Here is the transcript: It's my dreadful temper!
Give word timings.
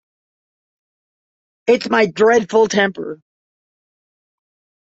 It's 1.67 1.87
my 1.87 2.07
dreadful 2.07 2.67
temper! 2.67 3.21